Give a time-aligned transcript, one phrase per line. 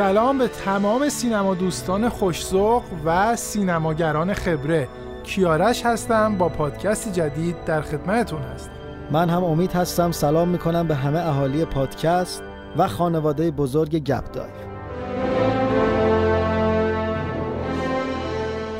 [0.00, 4.88] سلام به تمام سینما دوستان خوش‌ذوق و سینماگران خبره.
[5.22, 8.70] کیارش هستم با پادکست جدید در خدمتتون هستم.
[9.10, 12.42] من هم امید هستم سلام می‌کنم به همه اهالی پادکست
[12.76, 14.24] و خانواده بزرگ گپ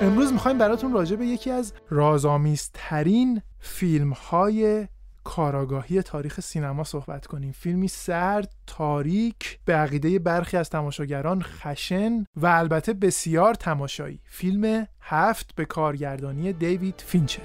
[0.03, 4.89] امروز می‌خوایم براتون راجع به یکی از رازآمیزترین فیلم های
[5.25, 7.53] کاراگاهی تاریخ سینما صحبت کنیم.
[7.53, 14.21] فیلمی سرد تاریک به عقیده برخی از تماشاگران خشن و البته بسیار تماشایی.
[14.25, 17.43] فیلم هفت به کارگردانی دیوید فینچر.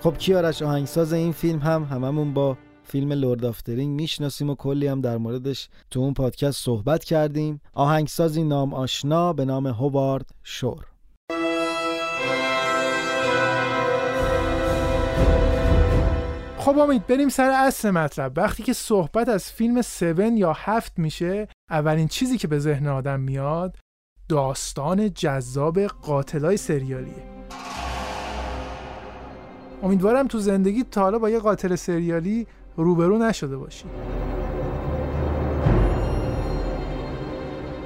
[0.00, 4.54] خب کیارش آهنگساز این فیلم هم هممون با فیلم Lord of the Ring می‌شناسیم و
[4.54, 7.60] کلی هم در موردش تو اون پادکست صحبت کردیم.
[7.74, 10.86] آهنگسازی نام آشنا به نام هوارد شور.
[16.68, 18.32] خب امید بریم سر اصل مطلب.
[18.36, 23.20] وقتی که صحبت از فیلم 7 یا هفت میشه اولین چیزی که به ذهن آدم
[23.20, 23.76] میاد
[24.28, 27.22] داستان جذاب قاتلای سریالیه.
[29.82, 32.46] امیدوارم تو زندگی تا حالا با یه قاتل سریالی
[32.76, 33.84] روبرو نشده باشی.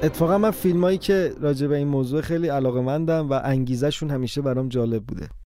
[0.03, 4.69] اتفاقا من فیلمایی که راجع به این موضوع خیلی علاقه مندم و انگیزشون همیشه برام
[4.69, 5.42] جالب بوده.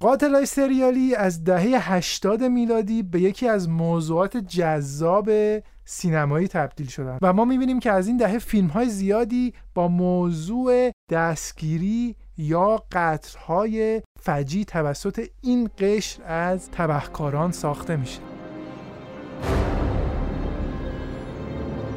[0.00, 5.30] قاتلای سریالی از دهه 80 میلادی به یکی از موضوعات جذاب
[5.84, 7.18] سینمایی تبدیل شدن.
[7.22, 14.02] و ما می‌بینیم که از این دهه فیلم های زیادی با موضوع دستگیری یا قتلهای
[14.20, 18.20] فجی توسط این قشر از تبهکاران ساخته میشه.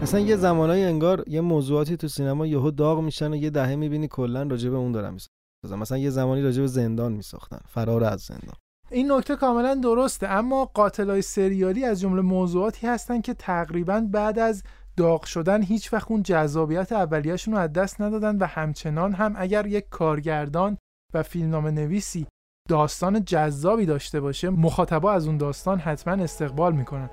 [0.02, 4.08] اصلا یه زمانایی انگار یه موضوعاتی تو سینما یهو داغ میشن و یه دهه می‌بینی
[4.08, 5.18] کلا راجع به اون دارن
[5.64, 7.60] می‌سازن مثلا یه زمانی راجع به زندان میساختن.
[7.68, 8.56] فرار از زندان.
[8.92, 14.64] این نکته کاملا درسته اما قاتلای سریالی از جمله موضوعاتی هستن که تقریبا بعد از
[14.98, 19.66] داغ شدن هیچ وقت اون جذابیت اولیه‌شون رو از دست ندادن و همچنان هم اگر
[19.66, 20.78] یک کارگردان
[21.14, 22.28] و فیلمنامه نویسی
[22.70, 27.10] داستان جذابی داشته باشه مخاطبا از اون داستان حتما استقبال می‌کنن.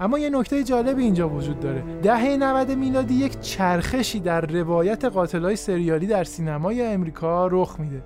[0.00, 2.00] اما یه نکته جالبی اینجا وجود داره.
[2.02, 8.02] دهه 90 میلادی یک چرخشی در روایت قاتلای سریالی در سینمای امریکا رخ میده.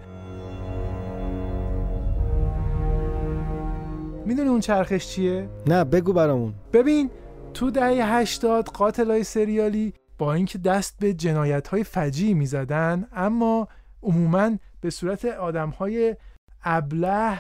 [4.27, 6.55] می‌دونی اون چرخش چیه؟ نه بگو برامون.
[6.73, 7.11] ببین
[7.55, 13.69] تو دهه 80 قاتلای سریالی با اینکه دست به جنایت های فجی می‌زدن اما
[14.03, 16.17] عموما به صورت آدم های
[16.65, 17.39] ابله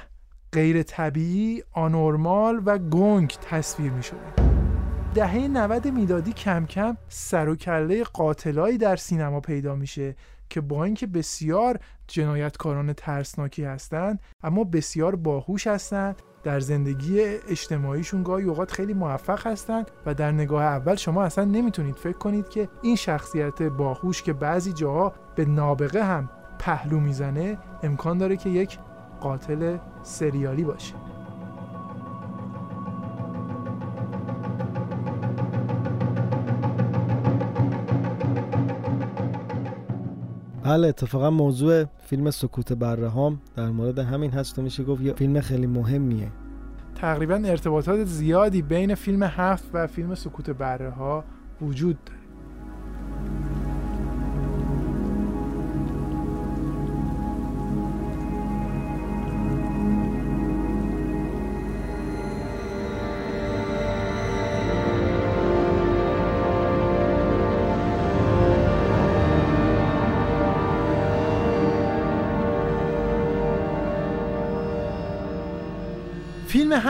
[0.53, 4.51] غیر طبیعی، آنورمال و گنگ تصویر می شده.
[5.15, 10.15] دهه 90 میلادی کم کم سر و کله قاتلایی در سینما پیدا میشه
[10.51, 18.45] که با اینکه بسیار جنایتکاران ترسناکی هستند اما بسیار باهوش هستند در زندگی اجتماعیشون گاهی
[18.45, 22.97] اوقات خیلی موفق هستند و در نگاه اول شما اصلا نمی‌تونید فکر کنید که این
[22.97, 28.79] شخصیت باهوش که بعضی جاها به نابغه هم پهلو می‌زنه امکان داره که یک
[29.21, 30.95] قاتل سریالی باشه.
[40.63, 45.41] بله اتفاقا موضوع فیلم سکوت برهام در مورد همین هست و میشه گفت یه فیلم
[45.41, 46.29] خیلی مهمیه.
[46.95, 51.25] تقریبا ارتباطات زیادی بین فیلم هفت و فیلم سکوت بره ها
[51.63, 52.20] وجود داره.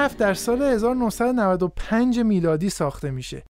[0.00, 3.42] هفت در سال 1995 میلادی ساخته میشه.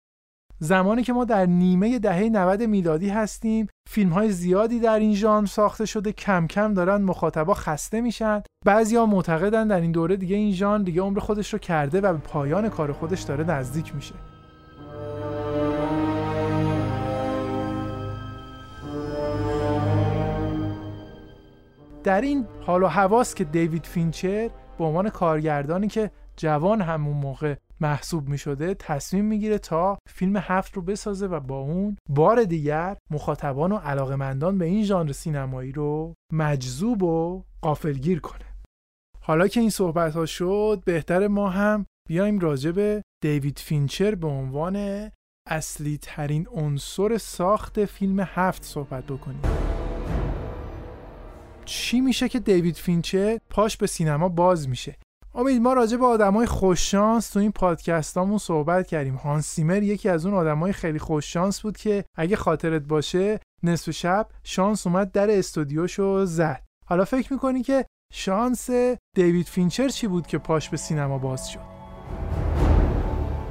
[0.59, 5.47] زمانی که ما در نیمه دهه 90 میلادی هستیم فیلم های زیادی در این ژانر
[5.47, 8.43] ساخته شده کم کم دارن مخاطبا خسته میشن.
[8.67, 12.19] بعضیا معتقدن در این دوره دیگه این ژانر دیگه عمر خودش رو کرده و به
[12.19, 14.15] پایان کار خودش داره نزدیک میشه.
[22.05, 27.55] در این حال و هواست که دیوید فینچر به عنوان کارگردانی که جوان همون موقع
[27.81, 32.97] محسوب می شده تصمیم می‌گیره تا فیلم هفت رو بسازه و با اون بار دیگر
[33.11, 38.45] مخاطبان و علاقمندان به این ژانر سینمایی رو مجذوب و غافلگیر کنه.
[39.21, 44.27] حالا که این صحبت ها شد بهتر ما هم بیایم راجع به دیوید فینچر به
[44.27, 45.09] عنوان
[45.49, 49.43] اصلی ترین عنصر ساخت فیلم هفت صحبت بکنیم.
[51.65, 54.97] چی میشه که دیوید فینچر پاش به سینما باز میشه؟
[55.39, 59.15] امید ما راجع به آدمای خوش‌شانس تو این پادکستامون صحبت کردیم.
[59.15, 64.29] هانس زیمر یکی از اون آدمای خیلی خوش‌شانس بود که اگه خاطرت باشه نصف شب
[64.45, 66.63] شانس اومد در استودیوشو زد.
[66.87, 68.71] حالا فکر می‌کنی که شانس
[69.17, 71.61] دیوید فینچر چی بود که پاش به سینما باز شد؟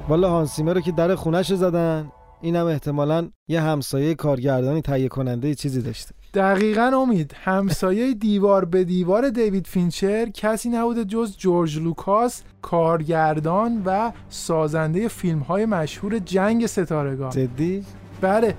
[0.09, 2.11] والا هانس زیمر رو که در خونش زدن
[2.41, 6.15] اینم احتمالا یه همسایه کارگردانی تهیه کننده چیزی داشته.
[6.33, 14.11] دقیقا امید همسایه دیوار به دیوار دیوید فینچر کسی نبوده جز جورج لوکاس کارگردان و
[14.29, 17.29] سازنده فیلم های مشهور جنگ ستارگان.
[17.29, 17.85] جدی؟
[18.21, 18.55] بله.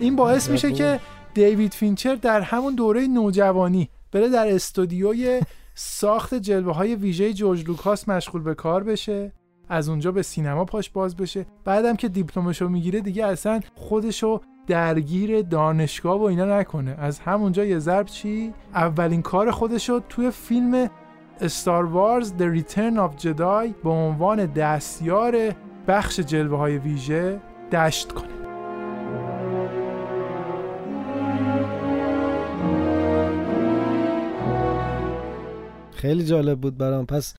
[0.00, 1.00] این باعث میشه که
[1.34, 5.40] دیوید فینچر در همون دوره نوجوانی بره در استودیوی
[5.74, 9.32] ساخت جلوه های ویژه جورج لوکاس مشغول به کار بشه.
[9.72, 11.46] از اونجا به سینما پاش باز بشه.
[11.64, 16.94] بعدم که دیپلمشو می‌گیره دیگه اصلا خودشو درگیر دانشگاه و اینا نکنه.
[16.98, 20.90] از همونجا یه ضرب چی؟ اولین کار خودشو توی فیلم
[21.40, 25.36] استار وارز The Return of Jedi به عنوان دستیار
[25.88, 27.40] بخش جلوه های ویژه
[27.72, 28.28] دشت کنه.
[35.92, 37.06] خیلی جالب بود برام.
[37.06, 37.34] پس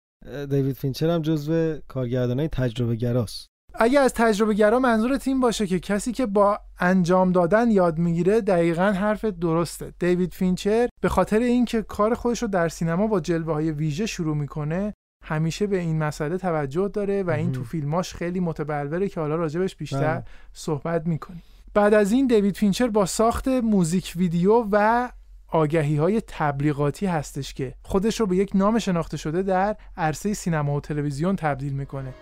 [0.49, 5.79] دیوید فینچر هم جزو کارگردانای تجربه گراست اگه از تجربه گرا منظور این باشه که
[5.79, 9.93] کسی که با انجام دادن یاد می‌گیره دقیقا حرف درسته.
[9.99, 14.35] دیوید فینچر به خاطر اینکه کار خودش رو در سینما با جلوه های ویژه شروع
[14.35, 14.93] می‌کنه
[15.23, 19.75] همیشه به این مسئله توجه داره و این تو فیلماش خیلی متبلوره که حالا راجبش
[19.75, 20.23] بیشتر بله.
[20.53, 21.43] صحبت می‌کنیم.
[21.73, 25.09] بعد از این دیوید فینچر با ساخت موزیک ویدیو و
[25.53, 30.75] آگهی های تبلیغاتی هستش که خودش رو به یک نام شناخته شده در عرصه سینما
[30.75, 32.13] و تلویزیون تبدیل می‌کنه.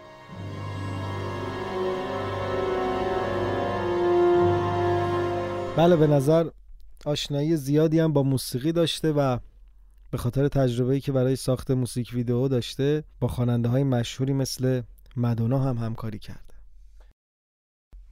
[5.78, 6.50] بله به نظر
[7.06, 9.38] آشنایی زیادی هم با موسیقی داشته و
[10.12, 14.82] به خاطر تجربه‌ای که برای ساخت موزیک ویدیو داشته با خواننده های مشهوری مثل
[15.18, 16.51] مدونا هم همکاری کرده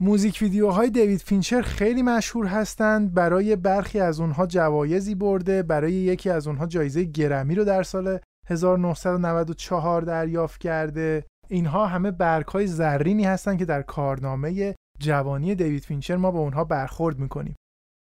[0.01, 3.13] موزیک ویدیوهای دیوید فینچر خیلی مشهور هستند.
[3.13, 5.63] برای برخی از اونها جوایزی برده.
[5.63, 11.25] برای یکی از اونها جایزه گرمی رو در سال 1994 دریافت کرده.
[11.48, 17.19] اینها همه برگهای زرینی هستند که در کارنامه جوانی دیوید فینچر ما با اونها برخورد
[17.19, 17.56] می‌کنیم.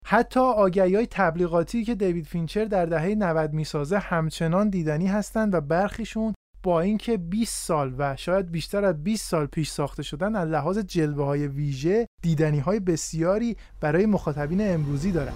[0.06, 5.60] حتی آگهی های تبلیغاتی که دیوید فینچر در دهه 90 می‌سازه همچنان دیدنی هستند و
[5.60, 6.34] برخیشون
[6.68, 10.78] با اینکه 20 سال و شاید بیشتر از 20 سال پیش ساخته شدن از لحاظ
[10.78, 15.34] جلوه های ویژه دیدنی های بسیاری برای مخاطبین امروزی دارند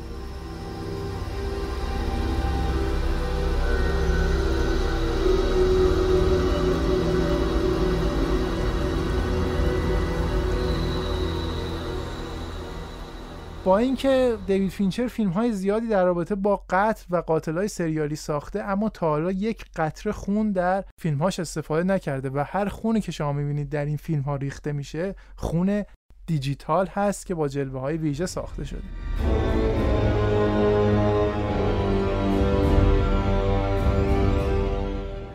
[13.64, 18.17] با اینکه دیوید فینچر فیلم های زیادی در رابطه با قتل و قاتل های سریالی
[18.17, 23.12] ساخته اما تا حالا یک قطره خون در فیلمهاش استفاده نکرده و هر خونی که
[23.12, 25.85] شما می‌بینید در این فیلم ها ریخته میشه خون
[26.26, 28.83] دیجیتال هست که با جلوه های ویژه ساخته شده.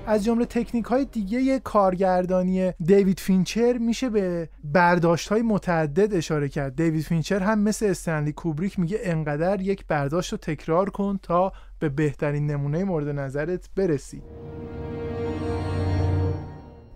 [0.07, 6.75] از جمله تکنیک های دیگه کارگردانی دیوید فینچر میشه به برداشت های متعدد اشاره کرد.
[6.75, 11.89] دیوید فینچر هم مثل استنلی کوبریک میگه انقدر یک برداشت رو تکرار کن تا به
[11.89, 14.21] بهترین نمونه مورد نظرت برسی.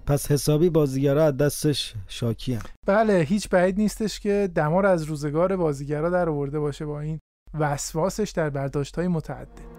[0.08, 2.62] پس حسابی بازیگرا از دستش شاکی هم.
[2.86, 7.20] بله هیچ بعید نیستش که دمار از روزگار بازیگرا در آورده باشه با این
[7.60, 9.71] وسواسش در برداشت های متعدد.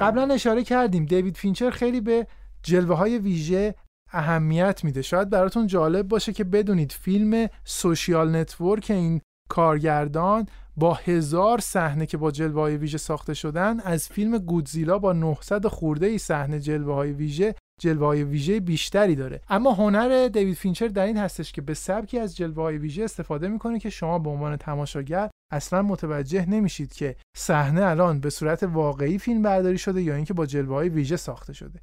[0.00, 2.26] قبلا اشاره کردیم دیوید فینچر خیلی به
[2.62, 3.74] جلوه های ویژه
[4.12, 5.02] اهمیت میده.
[5.02, 12.16] شاید براتون جالب باشه که بدونید فیلم Social Network این کارگردان با هزار صحنه که
[12.16, 16.94] با جلوه های ویژه ساخته شدن از فیلم گودزیلا با 900 خورده ای صحنه جلوه
[16.94, 19.40] های ویژه جلوه های ویژه بیشتری داره.
[19.48, 23.48] اما هنر دیوید فینچر در این هستش که به سبکی از جلوه های ویژه استفاده
[23.48, 29.18] می‌کنه که شما به عنوان تماشاگر اصلا متوجه نمیشید که صحنه الان به صورت واقعی
[29.18, 31.80] فیلم برداری شده یا اینکه با جلوه های ویژه ساخته شده.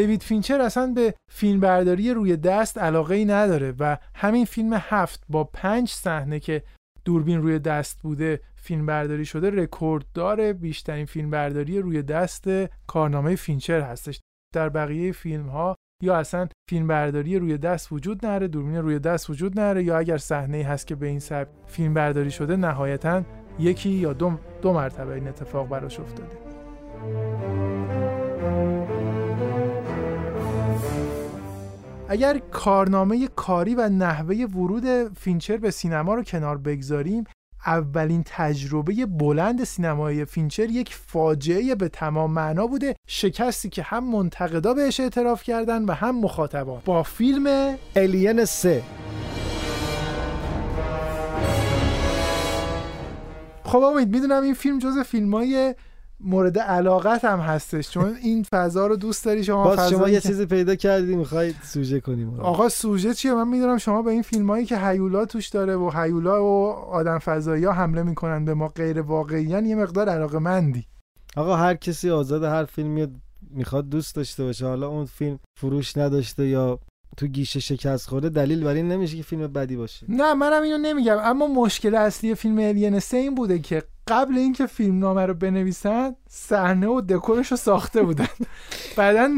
[0.00, 5.44] دیوید فینچر اصلا به فیلمبرداری روی دست علاقه ای نداره و همین فیلم هفت با
[5.44, 6.62] پنج صحنه که
[7.04, 12.44] دوربین روی دست بوده فیلم برداری شده رکورددار بیشترین فیلم برداری روی دست
[12.86, 14.20] کارنامه فینچر هستش.
[14.54, 19.30] در بقیه فیلم ها یا اصلا فیلم برداری روی دست وجود نداره دوربین روی دست
[19.30, 23.22] وجود نداره یا اگر صحنه هست که به این سبک فیلم برداری شده نهایتا
[23.58, 26.38] یکی یا دو, دو مرتبه این اتفاق براش افتاده.
[32.18, 37.24] اگر کارنامه کاری و نحوه ورود فینچر به سینما رو کنار بگذاریم
[37.66, 44.74] اولین تجربه بلند سینمایی فینچر یک فاجعه به تمام معنا بوده شکستی که هم منتقدا
[44.74, 48.82] بهش اعتراف کردن و هم مخاطبان با فیلم Alien 3
[53.64, 55.74] خب امید می‌دونم این فیلم جز فیلم های
[56.20, 57.90] مورد علاقه‌ت هم هستش.
[57.90, 62.00] چون این فضا رو دوست داری شما باز شما یه چیزی پیدا کردی می‌خوای سوژه
[62.00, 65.76] کنیم آقا سوژه چیه؟ من می‌دونم شما به این فیلم هایی که هیولا توش داره
[65.76, 70.38] و هیولا و آدم فضایی ها حمله می‌کنن به ما غیر واقعیان یه مقدار علاقه
[70.38, 70.86] مندی
[71.36, 73.06] آقا هر کسی آزاد هر فیلمی
[73.50, 74.66] می‌خواد دوست داشته باشه.
[74.66, 76.78] حالا اون فیلم فروش نداشته یا
[77.16, 80.06] تو گیشه شکست خورده دلیل بر این نمیشه که فیلم بدی باشه.
[80.08, 81.18] نه منم اینو نمیگم.
[81.18, 86.88] اما مشکل اصلی فیلم الین این بوده که قبل اینکه فیلم نامه رو بنویسن صحنه
[86.88, 88.28] و دکورش رو ساخته بودن.
[88.96, 89.30] بعدا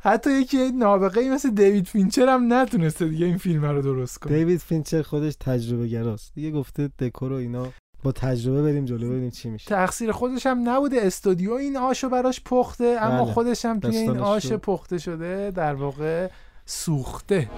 [0.00, 4.38] حتی یکی نابغه ای مثل دیوید فینچر هم نتونسته دیگه این فیلم رو درست کنه.
[4.38, 6.34] دیوید فینچر خودش تجربه گراست.
[6.34, 7.68] دیگه گفته دکور و اینا
[8.02, 9.70] با تجربه بریم جلو ببینیم چی میشه.
[9.70, 10.96] تقصیر خودش هم نبوده.
[11.00, 13.32] استودیو این آشو براش پخته اما بله.
[13.32, 16.28] خودش هم توی این آش پخته شده در واقع
[16.66, 17.50] سوخته.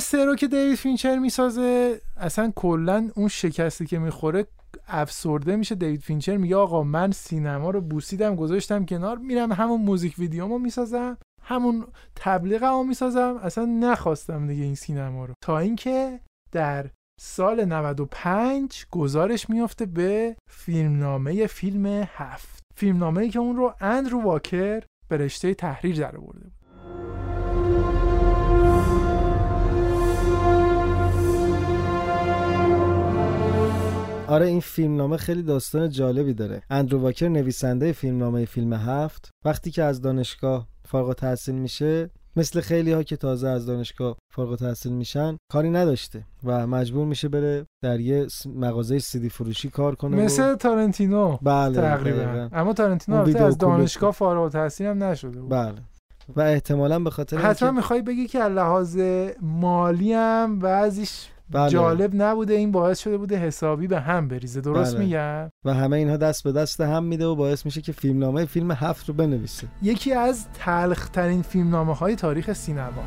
[0.00, 2.00] سه رو که دیوید فینچر می‌سازه.
[2.16, 4.46] اصلا کلا اون شکستی که می‌خوره
[4.88, 5.74] افسرده میشه.
[5.74, 11.18] دیوید فینچر میگه آقا من سینما رو بوسیدم گذاشتم کنار میرم همون موزیک ویدیومو می‌سازم
[11.42, 13.40] همون تبلیغمو می‌سازم.
[13.42, 15.34] اصلا نخواستم دیگه این سینما رو.
[15.44, 16.20] تا اینکه
[16.52, 16.86] در
[17.20, 22.62] سال 95 گذارش میفته به فیلمنامه فیلم هفت.
[22.76, 26.52] فیلمنامه ای که اون رو اندرو واکر به رشته تحریر در آورده بود.
[34.32, 36.62] آره این فیلمنامه خیلی داستان جالبی داره.
[36.70, 39.30] اندرو واکر نویسنده فیلمنامه فیلم هفت.
[39.44, 44.56] وقتی که از دانشگاه فارغ تحصیل میشه مثل خیلی ها که تازه از دانشگاه فارغ
[44.56, 50.16] تحصیل میشن کاری نداشته و مجبور میشه بره در یه مغازه سیدی فروشی کار کنه
[50.16, 51.38] مثل تارنتینو.
[51.42, 52.48] بله تقریبا.
[52.52, 55.50] اما تارنتینو از دانشگاه فارغ تحصیل هم نشده بود.
[55.50, 55.74] بله.
[56.36, 58.98] و احتمالا به خاطر حتما می‌خوای بگی که لحاظ
[59.42, 61.70] مالی هم بعضیش بله.
[61.70, 65.04] جالب نبوده این باعث شده بوده حسابی به هم بریزه درست بله.
[65.04, 68.70] میگم و همه اینها دست به دست هم میده و باعث میشه که فیلمنامه فیلم
[68.70, 73.02] هفت رو بنویسه یکی از تلخترین فیلمنامه های تاریخ سینما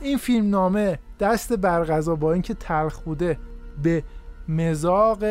[0.00, 3.38] این فیلمنامه دست برغذا با اینکه تلخ بوده
[3.82, 4.02] به
[4.48, 5.24] مذاق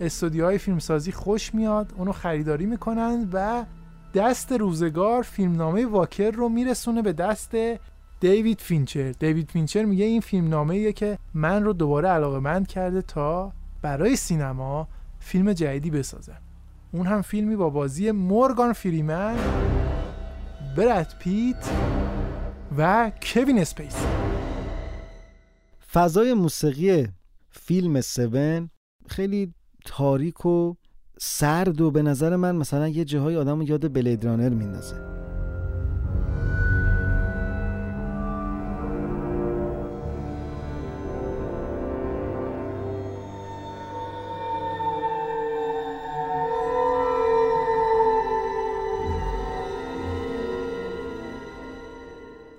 [0.00, 3.64] استودیوهای فیلمسازی خوش میاد اونو خریداری می‌کنن و
[4.14, 7.56] دست روزگار فیلمنامه واکر رو میرسونه به دست
[8.20, 9.12] دیوید فینچر.
[9.12, 14.16] دیوید فینچر میگه این فیلمنامه ایه که من رو دوباره علاقه مند کرده تا برای
[14.16, 14.88] سینما
[15.18, 16.40] فیلم جدیدی بسازم
[16.92, 19.36] اون هم فیلمی با بازی مورگان فریمن
[20.76, 21.70] برد پیت
[22.78, 23.96] و کوین اسپیسی
[25.92, 27.08] فضای موسیقی
[27.50, 28.18] فیلم 7
[29.08, 30.74] خیلی تاریک و
[31.20, 35.17] سرد و به نظر من مثلا یه جاهای آدم یاد بلید رانر میندازه.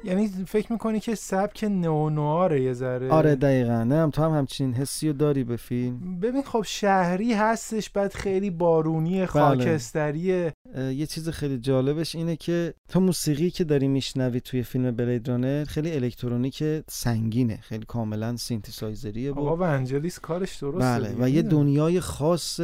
[0.09, 3.83] یعنی فکر می‌کنی که سبک نئونواره یه ذره؟ آره دقیقا.
[3.83, 6.19] نه هم تو هم همچین حسی رو داری به فیلم.
[6.19, 9.25] ببین خب شهری هستش بعد خیلی بارونی بله.
[9.25, 15.29] خاکستریه یه چیز خیلی جالبش اینه که تو موسیقی که داری میشنوی توی فیلم بلید
[15.29, 21.41] رانر خیلی الکترونیک سنگینه خیلی کاملا سینتسایزریه آقا و انجلیس کارش درسته بله و یه
[21.41, 22.59] دنیای خاص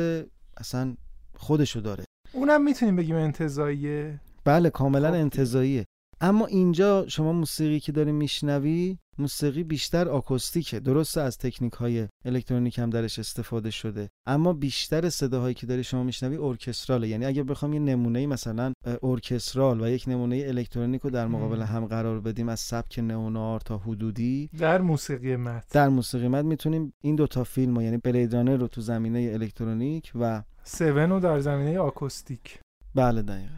[0.58, 0.96] اصلا
[1.38, 2.04] خودشو داره.
[2.34, 5.16] اونم می‌تونیم بگیم انتظاییه بله کاملا خب.
[5.16, 5.86] انتظاییه
[6.22, 10.80] اما اینجا شما موسیقی که داری میشنوی موسیقی بیشتر آکوستیکه.
[10.80, 16.04] درسته از تکنیک های الکترونیک هم درش استفاده شده اما بیشتر صداهایی که داری شما
[16.04, 17.08] میشنوی ارکستراله.
[17.08, 21.86] یعنی اگه بخوام یه نمونه مثلا ارکسترال و یک نمونه الکترونیک رو در مقابل هم
[21.86, 24.50] قرار بدیم از سبک نئونوار تا حدودی.
[24.58, 28.82] در موسیقی مت در موسیقی مت می‌تونیم این دوتا فیلم ها یعنی بلید رو تو
[28.82, 32.60] زمینه الکترونیک و سون رو در زمینه آکوستیک.
[32.96, 33.56] بله دقیقا.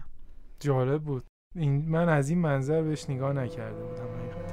[0.59, 1.23] جالب بود.
[1.55, 4.46] من از این منظر بهش نگاه نکرده بودم حقیقتا.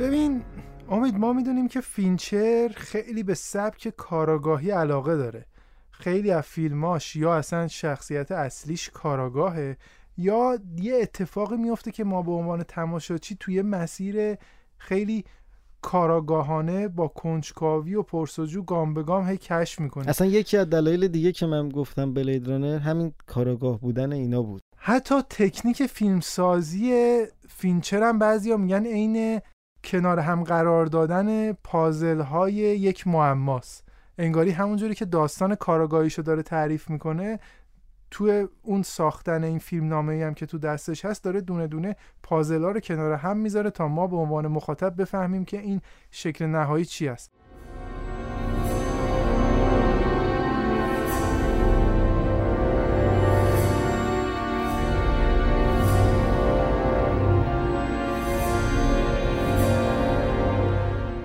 [0.00, 0.42] ببین
[0.88, 5.46] امید ما می‌دونیم که فینچر خیلی به سبک کاراگاهی علاقه داره.
[5.90, 9.76] خیلی از فیلماش یا اصلا شخصیت اصلیش کاراگاهه
[10.16, 14.36] یا یه اتفاقی میفته که ما به عنوان تماشاچی توی مسیر
[14.78, 15.24] خیلی
[15.82, 21.08] کاراگاهانه با کنجکاوی و پرسجو گام به گام هی کشف می‌کنه اصلا یکی از دلایل
[21.08, 24.62] دیگه که من گفتم Blade Runner همین کاراگاه بودن اینا بود.
[24.76, 26.92] حتی تکنیک فیلمسازی
[27.48, 29.40] فینچر هم بعضی میگن عین
[29.84, 33.84] کنار هم قرار دادن پازل های یک معماست.
[34.18, 37.38] انگاری همونجوری که داستان کاراگاهیشو داره تعریف می‌کنه
[38.10, 42.64] تو اون ساختن این فیلم نامه هم که تو دستش هست داره دونه دونه پازل
[42.64, 46.84] ها رو کنار هم می‌ذاره تا ما به عنوان مخاطب بفهمیم که این شکل نهایی
[46.84, 47.39] چی است.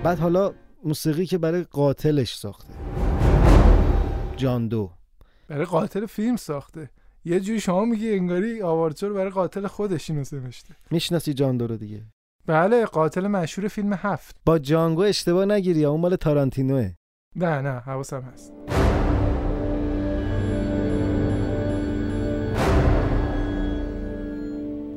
[0.06, 0.52] بعد حالا
[0.84, 2.74] موسیقی که برای قاتلش ساخته.
[4.36, 4.90] جان دو.
[5.48, 6.90] برای قاتل فیلم ساخته.
[7.24, 10.74] یه جوری شما میگی انگاری آوارچور برای قاتل خودش اینو نوشته.
[10.90, 12.02] می‌شناسی جان دو رو دیگه.
[12.46, 14.36] بله قاتل مشهور فیلم هفت.
[14.44, 16.92] با جانگو اشتباه نگیری اون مال تارانتینوه؟
[17.36, 18.52] نه نه حواسم هست.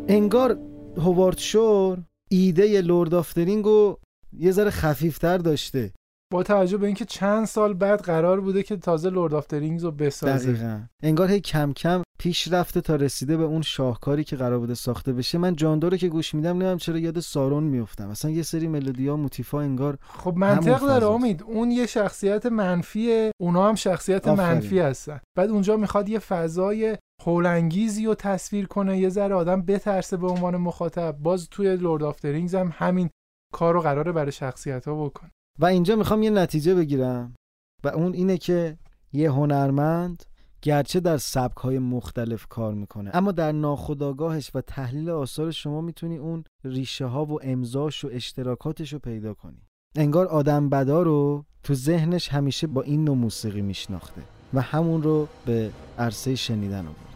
[0.07, 0.57] انگار
[0.97, 3.97] هوارد شور ایده Lord of the Rings و
[4.33, 5.91] یه ذره خفیفتر داشته.
[6.33, 9.91] با توجه به اینکه چند سال بعد قرار بوده که تازه Lord of Rings رو
[9.91, 10.51] بسازه.
[10.51, 10.81] دقیقا.
[11.03, 15.13] انگار هی کم کم پیش رفته تا رسیده به اون شاهکاری که قرار بوده ساخته
[15.13, 15.37] بشه.
[15.37, 18.67] من جان دو رو که گوش میدم نمی‌دونم چرا یاد سارون میفتم اصلا یه سری
[18.67, 21.43] ملودیا موتیفا انگار خب منطق داره امید.
[21.43, 24.47] اون یه شخصیت منفیه اونا هم شخصیت آفرین.
[24.47, 25.19] منفی هستن.
[25.37, 30.57] بعد اونجا می‌خواد یه فضای هولانگیزی رو تصویر کنه یه ذره آدم بترسه به عنوان
[30.57, 31.17] مخاطب.
[31.19, 33.09] باز توی Lord of Rings هم همین
[33.53, 37.35] کار رو قراره برای شخصیت ها بکن و اینجا می‌خوام یه نتیجه بگیرم.
[37.83, 38.77] و اون اینه که
[39.13, 40.23] یه هنرمند
[40.61, 46.17] گرچه در سبک های مختلف کار می‌کنه اما در ناخودآگاهش و تحلیل آثار شما می‌تونی
[46.17, 49.61] اون ریشه ها و امضاش و اشتراکاتش رو پیدا کنی.
[49.95, 54.21] انگار آدم بدا رو تو ذهنش همیشه با این نوع موسیقی میشناخته
[54.53, 57.08] و همون رو به عرصه شنیدن آورد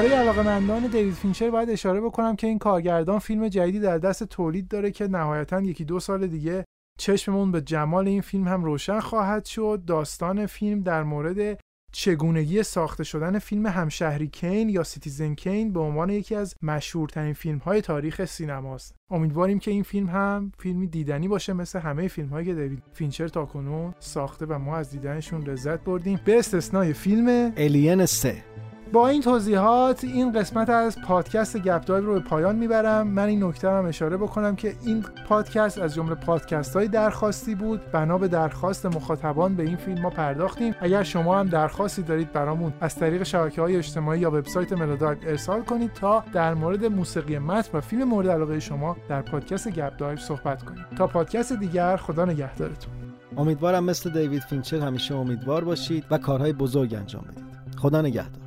[0.00, 4.68] برای علاقمندان دیوید فینچر باید اشاره بکنم که این کارگردان فیلم جدیدی در دست تولید
[4.68, 6.64] داره که نهایتا یکی دو سال دیگه
[6.98, 9.82] چشممون به جمال این فیلم هم روشن خواهد شد.
[9.86, 11.60] داستان فیلم در مورد
[11.92, 17.58] چگونگی ساخته شدن فیلم همشهری کین یا Citizen Kane به عنوان یکی از مشهورترین فیلم
[17.58, 18.94] های تاریخ سینماست.
[19.10, 23.28] امیدواریم که این فیلم هم فیلمی دیدنی باشه مثل همه فیلم هایی که دیوید فینچر
[23.28, 26.20] تاکنون ساخته و ما از دیدنشون لذت بردیم.
[26.24, 28.44] به استثنای فیلم Alien 3
[28.92, 33.06] با این توضیحات این قسمت از پادکست گپ دایو رو به پایان می‌برم.
[33.06, 37.80] من این نکته هم اشاره بکنم که این پادکست از جمله پادکست های درخواستی بود.
[37.92, 40.74] بنا به درخواست مخاطبان به این فیلم ما پرداختیم.
[40.80, 45.62] اگر شما هم درخواستی دارید برامون از طریق شبکه های اجتماعی یا وبسایت ملودایو ارسال
[45.62, 50.18] کنید تا در مورد موسیقی متن و فیلم مورد علاقه شما در پادکست گپ دایو
[50.18, 52.92] صحبت کنیم تا پادکست دیگر خدا نگهدارتون.
[53.36, 57.44] امیدوارم مثل دیوید فینچر همیشه امیدوار باشید و کارهای بزرگ انجام بدید.
[57.76, 58.39] خدا نگهدار.